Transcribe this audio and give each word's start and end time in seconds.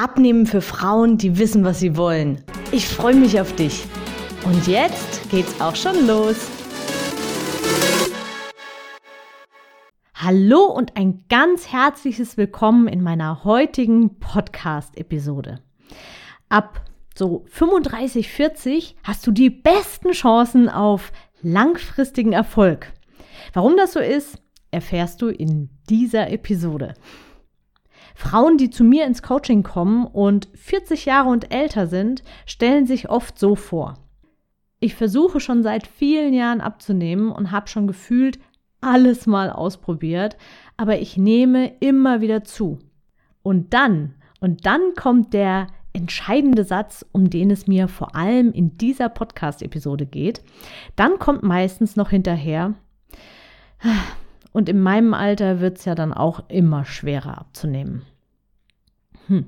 Abnehmen 0.00 0.46
für 0.46 0.60
Frauen, 0.60 1.18
die 1.18 1.38
wissen, 1.38 1.64
was 1.64 1.80
sie 1.80 1.96
wollen. 1.96 2.44
Ich 2.70 2.86
freue 2.86 3.16
mich 3.16 3.40
auf 3.40 3.56
dich. 3.56 3.84
Und 4.44 4.68
jetzt 4.68 5.28
geht's 5.28 5.60
auch 5.60 5.74
schon 5.74 6.06
los. 6.06 6.36
Hallo 10.14 10.66
und 10.66 10.96
ein 10.96 11.24
ganz 11.28 11.72
herzliches 11.72 12.36
Willkommen 12.36 12.86
in 12.86 13.02
meiner 13.02 13.42
heutigen 13.42 14.20
Podcast-Episode. 14.20 15.62
Ab 16.48 16.84
so 17.16 17.44
35, 17.48 18.28
40 18.28 18.96
hast 19.02 19.26
du 19.26 19.32
die 19.32 19.50
besten 19.50 20.12
Chancen 20.12 20.68
auf 20.68 21.10
langfristigen 21.42 22.34
Erfolg. 22.34 22.92
Warum 23.52 23.76
das 23.76 23.94
so 23.94 23.98
ist, 23.98 24.38
erfährst 24.70 25.22
du 25.22 25.26
in 25.26 25.70
dieser 25.90 26.30
Episode. 26.30 26.94
Frauen, 28.18 28.58
die 28.58 28.68
zu 28.68 28.82
mir 28.82 29.06
ins 29.06 29.22
Coaching 29.22 29.62
kommen 29.62 30.04
und 30.04 30.48
40 30.54 31.04
Jahre 31.04 31.28
und 31.28 31.54
älter 31.54 31.86
sind, 31.86 32.24
stellen 32.46 32.84
sich 32.84 33.08
oft 33.08 33.38
so 33.38 33.54
vor. 33.54 33.94
Ich 34.80 34.96
versuche 34.96 35.38
schon 35.38 35.62
seit 35.62 35.86
vielen 35.86 36.34
Jahren 36.34 36.60
abzunehmen 36.60 37.30
und 37.30 37.52
habe 37.52 37.68
schon 37.68 37.86
gefühlt 37.86 38.40
alles 38.80 39.28
mal 39.28 39.50
ausprobiert, 39.50 40.36
aber 40.76 40.98
ich 40.98 41.16
nehme 41.16 41.70
immer 41.78 42.20
wieder 42.20 42.42
zu. 42.42 42.80
Und 43.44 43.72
dann, 43.72 44.16
und 44.40 44.66
dann 44.66 44.94
kommt 44.96 45.32
der 45.32 45.68
entscheidende 45.92 46.64
Satz, 46.64 47.06
um 47.12 47.30
den 47.30 47.52
es 47.52 47.68
mir 47.68 47.86
vor 47.86 48.16
allem 48.16 48.50
in 48.50 48.76
dieser 48.78 49.10
Podcast-Episode 49.10 50.06
geht. 50.06 50.42
Dann 50.96 51.20
kommt 51.20 51.44
meistens 51.44 51.94
noch 51.94 52.10
hinterher, 52.10 52.74
und 54.58 54.68
in 54.68 54.80
meinem 54.80 55.14
Alter 55.14 55.60
wird 55.60 55.78
es 55.78 55.84
ja 55.84 55.94
dann 55.94 56.12
auch 56.12 56.40
immer 56.48 56.84
schwerer 56.84 57.38
abzunehmen. 57.38 58.02
Hm. 59.28 59.46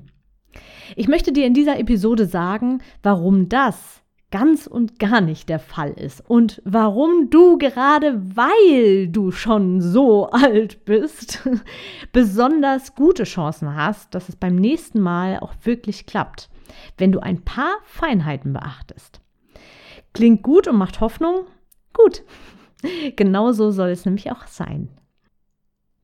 Ich 0.95 1.09
möchte 1.09 1.33
dir 1.33 1.45
in 1.45 1.53
dieser 1.53 1.77
Episode 1.79 2.25
sagen, 2.25 2.81
warum 3.03 3.49
das 3.49 4.03
ganz 4.31 4.67
und 4.67 4.99
gar 4.99 5.19
nicht 5.19 5.49
der 5.49 5.59
Fall 5.59 5.91
ist 5.91 6.23
und 6.29 6.61
warum 6.63 7.29
du 7.29 7.57
gerade 7.57 8.21
weil 8.37 9.09
du 9.09 9.31
schon 9.31 9.81
so 9.81 10.29
alt 10.29 10.85
bist, 10.85 11.45
besonders 12.13 12.95
gute 12.95 13.25
Chancen 13.25 13.75
hast, 13.75 14.15
dass 14.15 14.29
es 14.29 14.37
beim 14.37 14.55
nächsten 14.55 15.01
Mal 15.01 15.39
auch 15.39 15.55
wirklich 15.63 16.05
klappt, 16.05 16.49
wenn 16.97 17.11
du 17.11 17.19
ein 17.19 17.41
paar 17.41 17.73
Feinheiten 17.83 18.53
beachtest. 18.53 19.19
Klingt 20.13 20.41
gut 20.41 20.69
und 20.69 20.77
macht 20.77 21.01
Hoffnung? 21.01 21.47
Gut. 21.91 22.23
Genauso 23.17 23.71
soll 23.71 23.89
es 23.89 24.05
nämlich 24.05 24.31
auch 24.31 24.47
sein. 24.47 24.87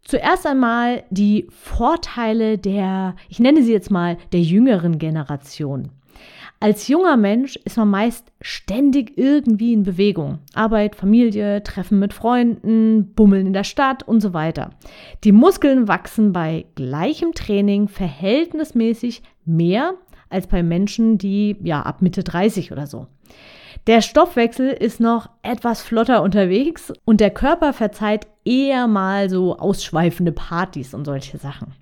Zuerst 0.07 0.47
einmal 0.47 1.03
die 1.09 1.47
Vorteile 1.49 2.57
der, 2.57 3.17
ich 3.27 3.41
nenne 3.41 3.61
sie 3.61 3.73
jetzt 3.73 3.91
mal, 3.91 4.17
der 4.31 4.39
jüngeren 4.39 4.99
Generation. 4.99 5.89
Als 6.61 6.87
junger 6.87 7.17
Mensch 7.17 7.57
ist 7.65 7.75
man 7.75 7.89
meist 7.89 8.31
ständig 8.39 9.17
irgendwie 9.17 9.73
in 9.73 9.83
Bewegung. 9.83 10.39
Arbeit, 10.53 10.95
Familie, 10.95 11.61
Treffen 11.61 11.99
mit 11.99 12.13
Freunden, 12.13 13.13
Bummeln 13.15 13.47
in 13.47 13.53
der 13.53 13.65
Stadt 13.65 14.07
und 14.07 14.21
so 14.21 14.33
weiter. 14.33 14.69
Die 15.25 15.33
Muskeln 15.33 15.89
wachsen 15.89 16.31
bei 16.31 16.65
gleichem 16.75 17.33
Training 17.33 17.89
verhältnismäßig 17.89 19.23
mehr 19.43 19.95
als 20.29 20.47
bei 20.47 20.63
Menschen, 20.63 21.17
die 21.17 21.57
ja 21.61 21.81
ab 21.81 22.01
Mitte 22.01 22.23
30 22.23 22.71
oder 22.71 22.87
so. 22.87 23.07
Der 23.87 24.01
Stoffwechsel 24.01 24.67
ist 24.71 24.99
noch 24.99 25.29
etwas 25.43 25.81
flotter 25.81 26.21
unterwegs 26.21 26.91
und 27.05 27.21
der 27.21 27.29
Körper 27.29 27.71
verzeiht 27.71 28.27
eher 28.43 28.85
mal 28.85 29.29
so 29.29 29.57
ausschweifende 29.57 30.33
Partys 30.33 30.93
und 30.93 31.05
solche 31.05 31.37
Sachen. 31.37 31.73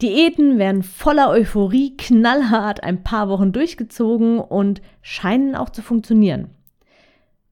Diäten 0.00 0.58
werden 0.58 0.84
voller 0.84 1.30
Euphorie 1.30 1.96
knallhart 1.96 2.84
ein 2.84 3.02
paar 3.02 3.28
Wochen 3.28 3.50
durchgezogen 3.50 4.38
und 4.38 4.80
scheinen 5.02 5.56
auch 5.56 5.70
zu 5.70 5.82
funktionieren. 5.82 6.50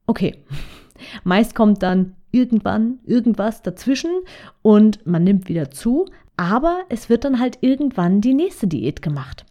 Okay, 0.06 0.36
meist 1.24 1.56
kommt 1.56 1.82
dann 1.82 2.14
irgendwann 2.30 3.00
irgendwas 3.04 3.62
dazwischen 3.62 4.12
und 4.62 5.04
man 5.06 5.24
nimmt 5.24 5.48
wieder 5.48 5.72
zu, 5.72 6.06
aber 6.36 6.82
es 6.88 7.08
wird 7.08 7.24
dann 7.24 7.40
halt 7.40 7.58
irgendwann 7.62 8.20
die 8.20 8.34
nächste 8.34 8.68
Diät 8.68 9.02
gemacht. 9.02 9.44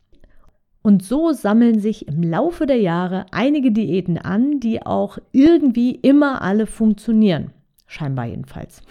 Und 0.83 1.03
so 1.03 1.31
sammeln 1.31 1.79
sich 1.79 2.07
im 2.07 2.23
Laufe 2.23 2.65
der 2.65 2.79
Jahre 2.79 3.25
einige 3.31 3.71
Diäten 3.71 4.17
an, 4.17 4.59
die 4.59 4.83
auch 4.83 5.19
irgendwie 5.31 5.91
immer 5.91 6.41
alle 6.41 6.65
funktionieren. 6.65 7.51
Scheinbar 7.85 8.25
jedenfalls. 8.25 8.81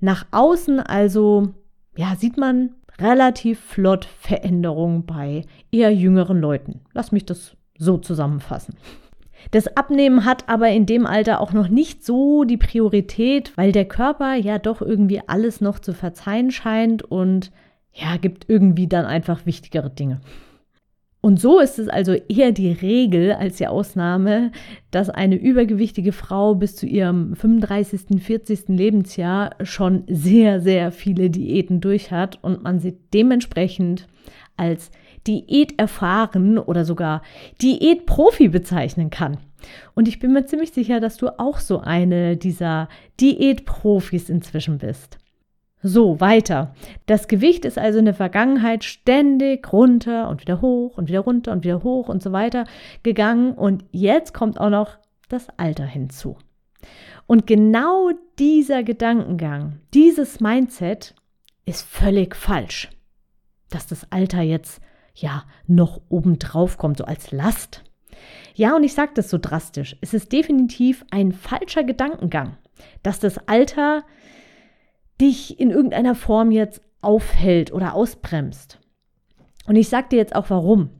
Nach 0.00 0.26
außen 0.32 0.80
also, 0.80 1.50
ja, 1.96 2.16
sieht 2.16 2.36
man 2.36 2.70
relativ 2.98 3.60
flott 3.60 4.04
Veränderungen 4.04 5.06
bei 5.06 5.44
eher 5.70 5.94
jüngeren 5.94 6.40
Leuten. 6.40 6.80
Lass 6.92 7.12
mich 7.12 7.24
das 7.24 7.56
so 7.78 7.98
zusammenfassen. 7.98 8.74
Das 9.52 9.74
Abnehmen 9.76 10.24
hat 10.24 10.48
aber 10.48 10.68
in 10.68 10.86
dem 10.86 11.06
Alter 11.06 11.40
auch 11.40 11.52
noch 11.52 11.68
nicht 11.68 12.04
so 12.04 12.44
die 12.44 12.58
Priorität, 12.58 13.52
weil 13.56 13.72
der 13.72 13.86
Körper 13.86 14.34
ja 14.34 14.58
doch 14.58 14.82
irgendwie 14.82 15.22
alles 15.26 15.60
noch 15.60 15.78
zu 15.78 15.94
verzeihen 15.94 16.50
scheint 16.50 17.02
und 17.02 17.50
ja, 17.92 18.16
gibt 18.18 18.48
irgendwie 18.48 18.86
dann 18.86 19.06
einfach 19.06 19.46
wichtigere 19.46 19.90
Dinge. 19.90 20.20
Und 21.22 21.38
so 21.38 21.60
ist 21.60 21.78
es 21.78 21.88
also 21.88 22.12
eher 22.12 22.52
die 22.52 22.72
Regel 22.72 23.32
als 23.32 23.56
die 23.56 23.66
Ausnahme, 23.66 24.52
dass 24.90 25.10
eine 25.10 25.36
übergewichtige 25.36 26.12
Frau 26.12 26.54
bis 26.54 26.76
zu 26.76 26.86
ihrem 26.86 27.36
35., 27.36 28.22
40. 28.22 28.68
Lebensjahr 28.68 29.54
schon 29.62 30.04
sehr, 30.06 30.60
sehr 30.60 30.92
viele 30.92 31.28
Diäten 31.28 31.82
durch 31.82 32.10
hat 32.10 32.42
und 32.42 32.62
man 32.62 32.80
sie 32.80 32.96
dementsprechend 33.12 34.06
als 34.56 34.90
Diät 35.26 35.78
erfahren 35.78 36.58
oder 36.58 36.86
sogar 36.86 37.22
Diätprofi 37.60 38.48
bezeichnen 38.48 39.10
kann. 39.10 39.36
Und 39.94 40.08
ich 40.08 40.20
bin 40.20 40.32
mir 40.32 40.46
ziemlich 40.46 40.72
sicher, 40.72 41.00
dass 41.00 41.18
du 41.18 41.38
auch 41.38 41.58
so 41.58 41.80
eine 41.80 42.38
dieser 42.38 42.88
Diätprofis 43.20 44.30
inzwischen 44.30 44.78
bist. 44.78 45.18
So, 45.82 46.20
weiter. 46.20 46.74
Das 47.06 47.26
Gewicht 47.26 47.64
ist 47.64 47.78
also 47.78 47.98
in 47.98 48.04
der 48.04 48.14
Vergangenheit 48.14 48.84
ständig 48.84 49.72
runter 49.72 50.28
und 50.28 50.42
wieder 50.42 50.60
hoch 50.60 50.98
und 50.98 51.08
wieder 51.08 51.20
runter 51.20 51.52
und 51.52 51.64
wieder 51.64 51.82
hoch 51.82 52.08
und 52.08 52.22
so 52.22 52.32
weiter 52.32 52.64
gegangen. 53.02 53.54
Und 53.54 53.84
jetzt 53.90 54.34
kommt 54.34 54.60
auch 54.60 54.68
noch 54.68 54.98
das 55.30 55.48
Alter 55.56 55.86
hinzu. 55.86 56.36
Und 57.26 57.46
genau 57.46 58.10
dieser 58.38 58.82
Gedankengang, 58.82 59.80
dieses 59.94 60.40
Mindset 60.40 61.14
ist 61.64 61.86
völlig 61.88 62.36
falsch. 62.36 62.90
Dass 63.70 63.86
das 63.86 64.10
Alter 64.10 64.42
jetzt 64.42 64.82
ja 65.14 65.44
noch 65.66 66.00
obendrauf 66.08 66.76
kommt, 66.76 66.98
so 66.98 67.04
als 67.04 67.30
Last. 67.30 67.84
Ja, 68.54 68.76
und 68.76 68.84
ich 68.84 68.92
sage 68.92 69.12
das 69.14 69.30
so 69.30 69.38
drastisch. 69.38 69.96
Es 70.02 70.12
ist 70.12 70.32
definitiv 70.32 71.04
ein 71.10 71.32
falscher 71.32 71.84
Gedankengang, 71.84 72.56
dass 73.02 73.20
das 73.20 73.38
Alter 73.48 74.04
dich 75.20 75.60
in 75.60 75.70
irgendeiner 75.70 76.14
Form 76.14 76.50
jetzt 76.50 76.82
aufhält 77.02 77.72
oder 77.72 77.94
ausbremst. 77.94 78.78
Und 79.66 79.76
ich 79.76 79.88
sage 79.88 80.08
dir 80.10 80.16
jetzt 80.16 80.34
auch 80.34 80.50
warum. 80.50 80.90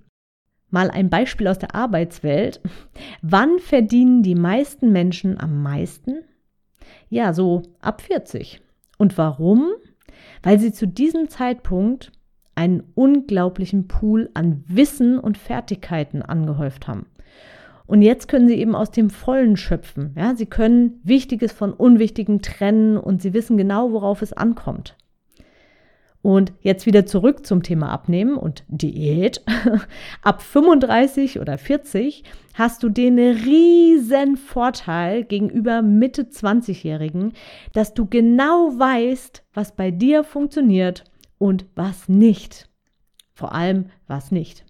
Mal 0.70 0.91
ein 0.91 1.10
Beispiel 1.10 1.48
aus 1.48 1.58
der 1.58 1.75
Arbeitswelt. 1.75 2.61
Wann 3.22 3.58
verdienen 3.58 4.22
die 4.22 4.37
meisten 4.37 4.93
Menschen 4.93 5.40
am 5.40 5.62
meisten? 5.62 6.19
Ja, 7.08 7.32
so 7.32 7.62
ab 7.81 8.02
40. 8.02 8.61
Und 8.96 9.19
warum? 9.19 9.67
Weil 10.43 10.61
sie 10.61 10.73
zu 10.73 10.87
diesem 10.87 11.28
Zeitpunkt 11.28 12.12
einen 12.55 12.84
unglaublichen 12.94 13.88
Pool 13.88 14.31
an 14.34 14.62
Wissen 14.66 15.19
und 15.19 15.38
Fertigkeiten 15.38 16.23
angehäuft 16.23 16.87
haben. 16.87 17.06
Und 17.90 18.02
jetzt 18.02 18.28
können 18.28 18.46
sie 18.46 18.54
eben 18.54 18.76
aus 18.76 18.92
dem 18.92 19.10
Vollen 19.10 19.56
schöpfen. 19.56 20.14
Ja, 20.16 20.37
sie 20.37 20.46
können 20.46 21.00
Wichtiges 21.02 21.50
von 21.50 21.72
Unwichtigem 21.72 22.40
trennen 22.40 22.96
und 22.96 23.20
sie 23.20 23.34
wissen 23.34 23.56
genau, 23.56 23.90
worauf 23.90 24.22
es 24.22 24.32
ankommt. 24.32 24.96
Und 26.22 26.52
jetzt 26.60 26.87
wieder 26.87 27.04
zurück 27.04 27.44
zum 27.44 27.64
Thema 27.64 27.88
Abnehmen 27.90 28.37
und 28.37 28.62
Diät. 28.69 29.42
Ab 30.22 30.40
35 30.40 31.40
oder 31.40 31.58
40 31.58 32.22
hast 32.54 32.84
du 32.84 32.90
den 32.90 33.19
riesen 33.19 34.37
Vorteil 34.37 35.25
gegenüber 35.25 35.82
Mitte 35.82 36.22
20-Jährigen, 36.22 37.32
dass 37.72 37.92
du 37.92 38.06
genau 38.06 38.70
weißt, 38.78 39.42
was 39.52 39.75
bei 39.75 39.90
dir 39.90 40.22
funktioniert 40.22 41.02
und 41.38 41.66
was 41.75 42.08
nicht. 42.08 42.70
Vor 43.34 43.52
allem 43.52 43.87
was 44.06 44.31
nicht. 44.31 44.64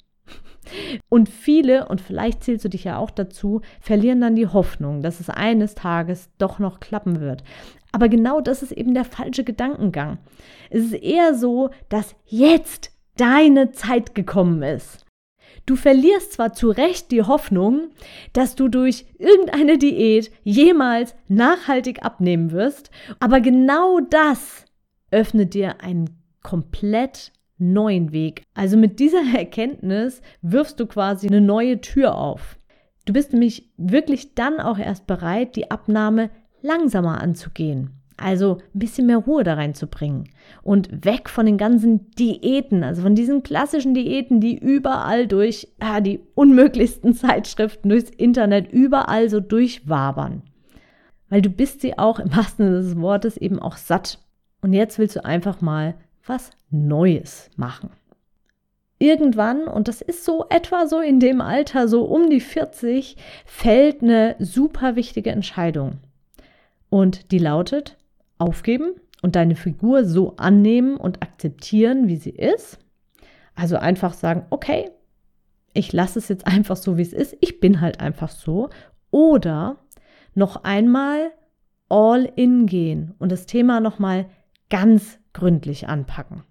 Und 1.08 1.28
viele, 1.28 1.88
und 1.88 2.00
vielleicht 2.00 2.44
zählst 2.44 2.64
du 2.64 2.68
dich 2.68 2.84
ja 2.84 2.98
auch 2.98 3.10
dazu, 3.10 3.60
verlieren 3.80 4.20
dann 4.20 4.36
die 4.36 4.46
Hoffnung, 4.46 5.02
dass 5.02 5.20
es 5.20 5.30
eines 5.30 5.74
Tages 5.74 6.30
doch 6.38 6.58
noch 6.58 6.80
klappen 6.80 7.20
wird. 7.20 7.42
Aber 7.92 8.08
genau 8.08 8.40
das 8.40 8.62
ist 8.62 8.72
eben 8.72 8.94
der 8.94 9.04
falsche 9.04 9.44
Gedankengang. 9.44 10.18
Es 10.70 10.84
ist 10.84 10.94
eher 10.94 11.34
so, 11.34 11.70
dass 11.88 12.14
jetzt 12.26 12.92
deine 13.16 13.72
Zeit 13.72 14.14
gekommen 14.14 14.62
ist. 14.62 15.04
Du 15.66 15.76
verlierst 15.76 16.32
zwar 16.32 16.52
zu 16.52 16.70
Recht 16.70 17.10
die 17.10 17.22
Hoffnung, 17.22 17.90
dass 18.32 18.54
du 18.54 18.68
durch 18.68 19.06
irgendeine 19.18 19.78
Diät 19.78 20.30
jemals 20.42 21.14
nachhaltig 21.28 22.04
abnehmen 22.04 22.50
wirst, 22.50 22.90
aber 23.18 23.40
genau 23.40 24.00
das 24.00 24.64
öffnet 25.10 25.54
dir 25.54 25.80
einen 25.82 26.10
komplett 26.42 27.32
neuen 27.60 28.12
Weg. 28.12 28.42
Also 28.54 28.76
mit 28.76 28.98
dieser 28.98 29.22
Erkenntnis 29.36 30.22
wirfst 30.42 30.80
du 30.80 30.86
quasi 30.86 31.28
eine 31.28 31.40
neue 31.40 31.80
Tür 31.80 32.16
auf. 32.16 32.56
Du 33.06 33.12
bist 33.12 33.32
nämlich 33.32 33.70
wirklich 33.76 34.34
dann 34.34 34.60
auch 34.60 34.78
erst 34.78 35.06
bereit, 35.06 35.56
die 35.56 35.70
Abnahme 35.70 36.30
langsamer 36.62 37.20
anzugehen. 37.20 37.90
Also 38.16 38.58
ein 38.74 38.78
bisschen 38.78 39.06
mehr 39.06 39.16
Ruhe 39.16 39.44
da 39.44 39.54
reinzubringen 39.54 40.28
und 40.62 41.06
weg 41.06 41.30
von 41.30 41.46
den 41.46 41.56
ganzen 41.56 42.10
Diäten, 42.10 42.84
also 42.84 43.00
von 43.00 43.14
diesen 43.14 43.42
klassischen 43.42 43.94
Diäten, 43.94 44.40
die 44.40 44.58
überall 44.58 45.26
durch 45.26 45.68
ah, 45.80 46.02
die 46.02 46.20
unmöglichsten 46.34 47.14
Zeitschriften, 47.14 47.88
durchs 47.88 48.10
Internet, 48.10 48.70
überall 48.70 49.30
so 49.30 49.40
durchwabern. 49.40 50.42
Weil 51.30 51.40
du 51.40 51.48
bist 51.48 51.80
sie 51.80 51.98
auch 51.98 52.18
im 52.18 52.36
wahrsten 52.36 52.66
Sinne 52.66 52.82
des 52.82 53.00
Wortes 53.00 53.38
eben 53.38 53.58
auch 53.58 53.78
satt. 53.78 54.18
Und 54.60 54.74
jetzt 54.74 54.98
willst 54.98 55.16
du 55.16 55.24
einfach 55.24 55.62
mal 55.62 55.94
was 56.24 56.50
Neues 56.70 57.50
machen. 57.56 57.90
Irgendwann, 58.98 59.64
und 59.66 59.88
das 59.88 60.02
ist 60.02 60.24
so 60.24 60.44
etwa 60.50 60.86
so 60.86 61.00
in 61.00 61.20
dem 61.20 61.40
Alter, 61.40 61.88
so 61.88 62.04
um 62.04 62.28
die 62.28 62.40
40, 62.40 63.16
fällt 63.46 64.02
eine 64.02 64.36
super 64.38 64.94
wichtige 64.94 65.30
Entscheidung. 65.30 65.98
Und 66.90 67.32
die 67.32 67.38
lautet, 67.38 67.96
aufgeben 68.36 68.92
und 69.22 69.36
deine 69.36 69.56
Figur 69.56 70.04
so 70.04 70.34
annehmen 70.36 70.96
und 70.96 71.22
akzeptieren, 71.22 72.08
wie 72.08 72.16
sie 72.16 72.30
ist. 72.30 72.78
Also 73.54 73.76
einfach 73.76 74.12
sagen, 74.12 74.46
okay, 74.50 74.90
ich 75.72 75.92
lasse 75.92 76.18
es 76.18 76.28
jetzt 76.28 76.46
einfach 76.46 76.76
so, 76.76 76.96
wie 76.96 77.02
es 77.02 77.12
ist. 77.12 77.36
Ich 77.40 77.60
bin 77.60 77.80
halt 77.80 78.00
einfach 78.00 78.30
so. 78.30 78.70
Oder 79.10 79.76
noch 80.34 80.64
einmal 80.64 81.30
all 81.88 82.30
in 82.36 82.66
gehen 82.66 83.14
und 83.18 83.32
das 83.32 83.46
Thema 83.46 83.80
nochmal 83.80 84.26
ganz 84.68 85.19
gründlich 85.32 85.88
anpacken. 85.88 86.42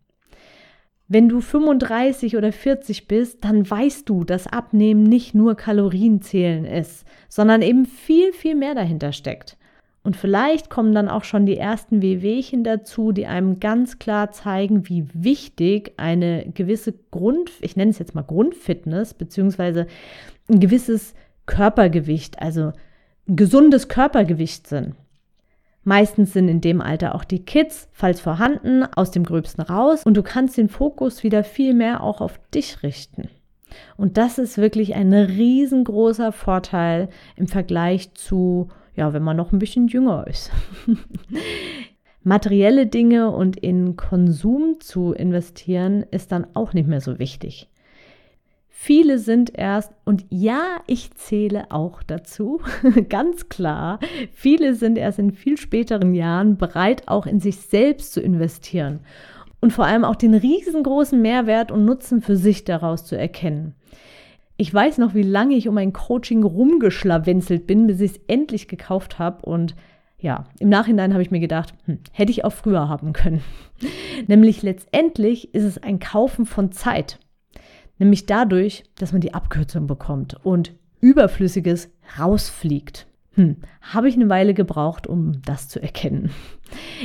Wenn 1.08 1.28
du 1.28 1.42
35 1.42 2.38
oder 2.38 2.52
40 2.52 3.08
bist, 3.08 3.44
dann 3.44 3.68
weißt 3.68 4.08
du, 4.08 4.24
dass 4.24 4.46
Abnehmen 4.46 5.02
nicht 5.02 5.34
nur 5.34 5.56
Kalorienzählen 5.56 6.66
ist, 6.66 7.04
sondern 7.28 7.64
eben 7.64 7.86
viel, 7.86 8.32
viel 8.32 8.54
mehr 8.54 8.76
dahinter 8.76 9.12
steckt. 9.12 9.58
Und 10.04 10.16
vielleicht 10.16 10.70
kommen 10.70 10.94
dann 10.94 11.10
auch 11.10 11.24
schon 11.24 11.46
die 11.46 11.58
ersten 11.58 12.02
Wehwehchen 12.02 12.64
dazu, 12.64 13.12
die 13.12 13.26
einem 13.26 13.60
ganz 13.60 14.00
klar 14.00 14.32
zeigen, 14.32 14.88
wie 14.88 15.08
wichtig 15.14 15.94
eine 15.98 16.46
gewisse 16.54 16.94
Grund, 17.12 17.52
ich 17.62 17.76
nenne 17.76 17.92
es 17.92 18.00
jetzt 18.00 18.16
mal 18.16 18.22
Grundfitness, 18.22 19.14
beziehungsweise 19.14 19.88
ein 20.48 20.60
gewisses 20.60 21.16
Körpergewicht, 21.48 22.42
also 22.42 22.72
ein 23.28 23.36
gesundes 23.36 23.88
Körpergewicht 23.88 24.68
sind. 24.68 24.96
Meistens 25.90 26.34
sind 26.34 26.50
in 26.50 26.62
dem 26.62 26.82
Alter 26.82 27.16
auch 27.16 27.24
die 27.24 27.44
Kids, 27.44 27.90
falls 27.94 28.22
vorhanden, 28.22 28.84
aus 28.84 29.10
dem 29.10 29.24
Gröbsten 29.24 29.64
raus 29.64 30.04
und 30.04 30.16
du 30.16 30.22
kannst 30.22 30.56
den 30.56 30.70
Fokus 30.70 31.24
wieder 31.24 31.44
viel 31.44 31.74
mehr 31.74 32.04
auch 32.04 32.22
auf 32.22 32.40
dich 32.54 32.84
richten. 32.84 33.28
Und 33.98 34.18
das 34.18 34.38
ist 34.38 34.60
wirklich 34.60 34.94
ein 34.94 35.12
riesengroßer 35.14 36.32
Vorteil 36.32 37.10
im 37.36 37.48
Vergleich 37.48 38.14
zu 38.14 38.70
ja, 38.96 39.14
wenn 39.14 39.24
man 39.24 39.36
noch 39.36 39.52
ein 39.52 39.58
bisschen 39.58 39.88
jünger 39.88 40.28
ist. 40.28 40.52
Materielle 42.24 42.86
Dinge 42.86 43.32
und 43.32 43.58
in 43.58 43.96
Konsum 43.96 44.76
zu 44.82 45.14
investieren 45.14 46.06
ist 46.12 46.32
dann 46.32 46.46
auch 46.54 46.74
nicht 46.74 46.88
mehr 46.88 47.02
so 47.02 47.18
wichtig. 47.18 47.68
Viele 48.82 49.20
sind 49.20 49.52
erst, 49.58 49.92
und 50.06 50.26
ja, 50.30 50.78
ich 50.88 51.12
zähle 51.12 51.70
auch 51.70 52.02
dazu, 52.02 52.62
ganz 53.10 53.50
klar, 53.50 54.00
viele 54.32 54.74
sind 54.74 54.98
erst 54.98 55.20
in 55.20 55.34
viel 55.34 55.58
späteren 55.58 56.14
Jahren 56.16 56.56
bereit, 56.56 57.10
auch 57.10 57.26
in 57.26 57.42
sich 57.42 57.58
selbst 57.58 58.14
zu 58.14 58.22
investieren 58.22 59.02
und 59.60 59.74
vor 59.74 59.84
allem 59.84 60.06
auch 60.06 60.16
den 60.16 60.34
riesengroßen 60.34 61.22
Mehrwert 61.22 61.74
und 61.74 61.84
Nutzen 61.84 62.22
für 62.22 62.38
sich 62.38 62.64
daraus 62.64 63.04
zu 63.04 63.18
erkennen. 63.18 63.76
Ich 64.56 64.74
weiß 64.74 64.98
noch, 64.98 65.14
wie 65.14 65.24
lange 65.24 65.56
ich 65.56 65.68
um 65.68 65.78
ein 65.78 65.92
Coaching 65.92 66.44
rumgeschlawenzelt 66.44 67.68
bin, 67.68 67.86
bis 67.86 68.00
ich 68.00 68.12
es 68.12 68.22
endlich 68.28 68.70
gekauft 68.70 69.20
habe. 69.20 69.46
Und 69.46 69.76
ja, 70.20 70.46
im 70.58 70.70
Nachhinein 70.70 71.12
habe 71.12 71.22
ich 71.22 71.32
mir 71.32 71.42
gedacht, 71.42 71.74
hm, 71.84 72.00
hätte 72.14 72.32
ich 72.32 72.46
auch 72.46 72.54
früher 72.54 72.88
haben 72.88 73.12
können. 73.12 73.42
Nämlich 74.28 74.64
letztendlich 74.64 75.54
ist 75.54 75.66
es 75.66 75.84
ein 75.84 76.00
Kaufen 76.00 76.46
von 76.46 76.72
Zeit. 76.72 77.20
Nämlich 78.00 78.26
dadurch, 78.26 78.86
dass 78.96 79.12
man 79.12 79.22
die 79.22 79.34
Abkürzung 79.34 79.86
bekommt 79.86 80.44
und 80.44 80.74
Überflüssiges 81.02 81.90
rausfliegt. 82.18 83.08
Hm, 83.34 83.58
habe 83.82 84.10
ich 84.10 84.16
eine 84.16 84.30
Weile 84.30 84.54
gebraucht, 84.54 85.08
um 85.08 85.42
das 85.44 85.68
zu 85.68 85.82
erkennen. 85.82 86.32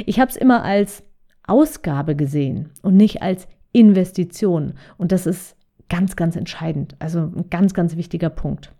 Ich 0.06 0.20
habe 0.20 0.30
es 0.30 0.36
immer 0.36 0.62
als 0.62 1.04
Ausgabe 1.46 2.16
gesehen 2.16 2.70
und 2.82 2.96
nicht 2.96 3.22
als 3.22 3.46
Investition. 3.72 4.74
Und 4.96 5.12
das 5.12 5.26
ist 5.26 5.56
ganz, 5.88 6.16
ganz 6.16 6.36
entscheidend. 6.36 6.96
Also 6.98 7.20
ein 7.20 7.50
ganz, 7.50 7.74
ganz 7.74 7.96
wichtiger 7.96 8.30
Punkt. 8.30 8.72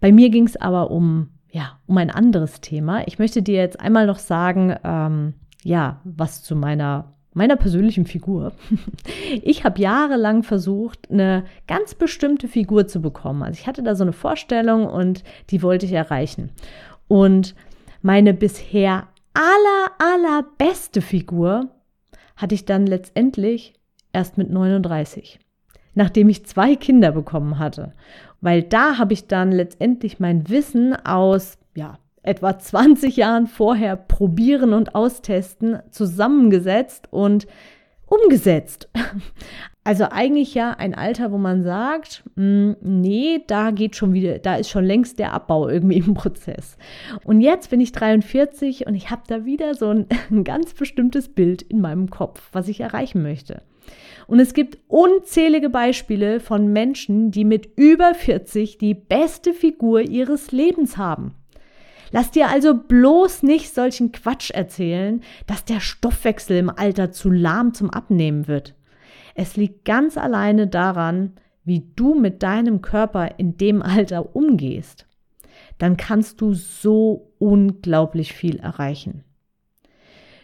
Bei 0.00 0.12
mir 0.12 0.30
ging 0.30 0.46
es 0.46 0.56
aber 0.56 0.90
um, 0.90 1.30
ja, 1.50 1.78
um 1.86 1.98
ein 1.98 2.10
anderes 2.10 2.60
Thema. 2.60 3.06
Ich 3.06 3.18
möchte 3.18 3.42
dir 3.42 3.56
jetzt 3.56 3.78
einmal 3.80 4.06
noch 4.06 4.18
sagen, 4.18 4.74
ähm, 4.82 5.34
ja, 5.62 6.00
was 6.04 6.42
zu 6.42 6.56
meiner 6.56 7.14
meiner 7.32 7.56
persönlichen 7.56 8.06
Figur. 8.06 8.52
Ich 9.42 9.64
habe 9.64 9.80
jahrelang 9.80 10.42
versucht, 10.42 11.10
eine 11.10 11.44
ganz 11.66 11.94
bestimmte 11.94 12.48
Figur 12.48 12.88
zu 12.88 13.00
bekommen. 13.00 13.42
Also 13.42 13.58
ich 13.60 13.66
hatte 13.66 13.82
da 13.82 13.94
so 13.94 14.02
eine 14.02 14.12
Vorstellung 14.12 14.86
und 14.86 15.22
die 15.50 15.62
wollte 15.62 15.86
ich 15.86 15.92
erreichen. 15.92 16.50
Und 17.06 17.54
meine 18.02 18.34
bisher 18.34 19.08
aller, 19.34 19.90
allerbeste 19.98 21.00
Figur 21.00 21.68
hatte 22.36 22.54
ich 22.54 22.64
dann 22.64 22.86
letztendlich 22.86 23.74
erst 24.12 24.36
mit 24.36 24.50
39 24.50 25.38
nachdem 25.94 26.28
ich 26.28 26.46
zwei 26.46 26.76
Kinder 26.76 27.12
bekommen 27.12 27.58
hatte. 27.58 27.92
Weil 28.40 28.62
da 28.62 28.98
habe 28.98 29.12
ich 29.12 29.26
dann 29.26 29.52
letztendlich 29.52 30.18
mein 30.18 30.48
Wissen 30.48 30.94
aus, 31.04 31.58
ja, 31.74 31.98
etwa 32.22 32.58
20 32.58 33.16
Jahren 33.16 33.46
vorher 33.46 33.96
probieren 33.96 34.72
und 34.72 34.94
austesten 34.94 35.78
zusammengesetzt 35.90 37.08
und 37.10 37.46
umgesetzt. 38.06 38.88
Also 39.82 40.04
eigentlich 40.10 40.52
ja 40.52 40.72
ein 40.72 40.94
Alter, 40.94 41.32
wo 41.32 41.38
man 41.38 41.62
sagt, 41.62 42.22
hm, 42.36 42.76
nee, 42.82 43.40
da 43.46 43.70
geht 43.70 43.96
schon 43.96 44.12
wieder, 44.12 44.38
da 44.38 44.56
ist 44.56 44.68
schon 44.68 44.84
längst 44.84 45.18
der 45.18 45.32
Abbau 45.32 45.68
irgendwie 45.68 45.96
im 45.96 46.12
Prozess. 46.12 46.76
Und 47.24 47.40
jetzt 47.40 47.70
bin 47.70 47.80
ich 47.80 47.90
43 47.92 48.86
und 48.86 48.94
ich 48.94 49.10
habe 49.10 49.22
da 49.26 49.46
wieder 49.46 49.74
so 49.74 49.88
ein, 49.88 50.06
ein 50.30 50.44
ganz 50.44 50.74
bestimmtes 50.74 51.30
Bild 51.30 51.62
in 51.62 51.80
meinem 51.80 52.10
Kopf, 52.10 52.42
was 52.52 52.68
ich 52.68 52.80
erreichen 52.80 53.22
möchte. 53.22 53.62
Und 54.26 54.38
es 54.38 54.52
gibt 54.52 54.78
unzählige 54.86 55.70
Beispiele 55.70 56.40
von 56.40 56.72
Menschen, 56.72 57.30
die 57.30 57.46
mit 57.46 57.70
über 57.76 58.14
40 58.14 58.76
die 58.76 58.94
beste 58.94 59.54
Figur 59.54 60.02
ihres 60.02 60.52
Lebens 60.52 60.98
haben. 60.98 61.34
Lass 62.12 62.30
dir 62.30 62.48
also 62.48 62.74
bloß 62.74 63.42
nicht 63.42 63.72
solchen 63.72 64.12
Quatsch 64.12 64.50
erzählen, 64.50 65.22
dass 65.46 65.64
der 65.64 65.80
Stoffwechsel 65.80 66.56
im 66.56 66.70
Alter 66.70 67.12
zu 67.12 67.30
lahm 67.30 67.72
zum 67.72 67.90
Abnehmen 67.90 68.48
wird. 68.48 68.74
Es 69.34 69.56
liegt 69.56 69.84
ganz 69.84 70.18
alleine 70.18 70.66
daran, 70.66 71.34
wie 71.64 71.84
du 71.94 72.14
mit 72.14 72.42
deinem 72.42 72.82
Körper 72.82 73.38
in 73.38 73.56
dem 73.56 73.82
Alter 73.82 74.34
umgehst. 74.34 75.06
Dann 75.78 75.96
kannst 75.96 76.40
du 76.40 76.52
so 76.52 77.32
unglaublich 77.38 78.32
viel 78.32 78.58
erreichen. 78.58 79.24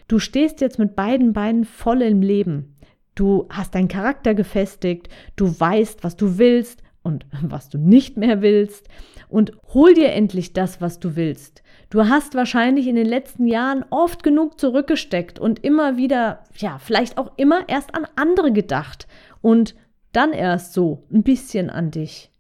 Du 0.09 0.21
stehst 0.21 0.61
jetzt 0.61 0.79
mit 0.79 0.95
beiden 0.95 1.33
Beinen 1.33 1.65
voll 1.65 2.03
im 2.03 2.23
Leben. 2.23 2.77
Du 3.17 3.47
hast 3.49 3.75
deinen 3.75 3.89
Charakter 3.89 4.35
gefestigt, 4.35 5.09
du 5.35 5.59
weißt, 5.59 6.05
was 6.05 6.17
du 6.17 6.39
willst 6.39 6.83
und 7.07 7.25
was 7.43 7.69
du 7.69 7.79
nicht 7.79 8.17
mehr 8.17 8.43
willst 8.43 8.89
und 9.29 9.53
hol 9.73 9.95
dir 9.95 10.13
endlich 10.13 10.53
das, 10.53 10.81
was 10.81 10.99
du 10.99 11.17
willst. 11.17 11.63
Du 11.89 12.09
hast 12.09 12.35
wahrscheinlich 12.35 12.89
in 12.89 12.97
den 12.97 13.07
letzten 13.07 13.47
Jahren 13.47 13.85
oft 13.91 14.23
genug 14.23 14.59
zurückgesteckt 14.59 15.39
und 15.39 15.65
immer 15.65 15.97
wieder, 15.97 16.43
ja, 16.57 16.79
vielleicht 16.79 17.17
auch 17.17 17.33
immer 17.37 17.69
erst 17.69 17.95
an 17.95 18.07
andere 18.17 18.53
gedacht 18.53 19.07
und 19.41 19.77
dann 20.13 20.33
erst 20.33 20.73
so 20.73 21.05
ein 21.13 21.23
bisschen 21.23 21.71
an 21.71 21.91
dich. 21.91 22.31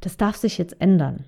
Das 0.00 0.16
darf 0.16 0.36
sich 0.36 0.58
jetzt 0.58 0.80
ändern. 0.80 1.26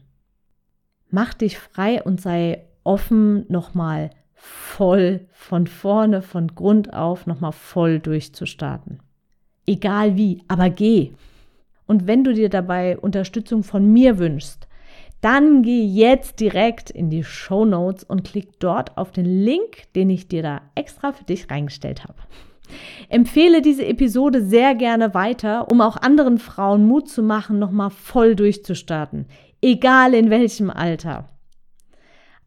Mach 1.10 1.34
dich 1.34 1.58
frei 1.58 2.02
und 2.02 2.20
sei 2.20 2.64
offen, 2.84 3.44
nochmal 3.48 4.10
voll 4.34 5.26
von 5.32 5.66
vorne, 5.66 6.22
von 6.22 6.54
Grund 6.54 6.92
auf 6.92 7.26
nochmal 7.26 7.52
voll 7.52 8.00
durchzustarten. 8.00 9.00
Egal 9.66 10.16
wie, 10.16 10.42
aber 10.48 10.70
geh. 10.70 11.12
Und 11.86 12.06
wenn 12.06 12.24
du 12.24 12.34
dir 12.34 12.48
dabei 12.48 12.98
Unterstützung 12.98 13.62
von 13.62 13.92
mir 13.92 14.18
wünschst, 14.18 14.66
dann 15.20 15.62
geh 15.62 15.84
jetzt 15.84 16.40
direkt 16.40 16.90
in 16.90 17.10
die 17.10 17.24
Show 17.24 17.64
Notes 17.64 18.04
und 18.04 18.24
klick 18.24 18.60
dort 18.60 18.96
auf 18.96 19.12
den 19.12 19.24
Link, 19.24 19.92
den 19.94 20.10
ich 20.10 20.28
dir 20.28 20.42
da 20.42 20.60
extra 20.74 21.12
für 21.12 21.24
dich 21.24 21.50
reingestellt 21.50 22.04
habe. 22.04 22.18
Empfehle 23.08 23.62
diese 23.62 23.86
Episode 23.86 24.42
sehr 24.42 24.74
gerne 24.74 25.14
weiter, 25.14 25.70
um 25.70 25.80
auch 25.80 25.96
anderen 25.96 26.38
Frauen 26.38 26.86
Mut 26.86 27.08
zu 27.08 27.22
machen, 27.22 27.58
nochmal 27.58 27.90
voll 27.90 28.34
durchzustarten, 28.34 29.26
egal 29.62 30.14
in 30.14 30.30
welchem 30.30 30.70
Alter. 30.70 31.28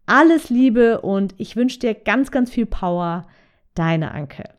Alles 0.05 0.50
Liebe 0.50 1.01
und 1.01 1.36
ich 1.38 1.55
wünsche 1.55 1.79
dir 1.79 1.93
ganz, 1.93 2.31
ganz 2.31 2.50
viel 2.51 2.65
Power. 2.65 3.27
Deine 3.75 4.12
Anke. 4.12 4.59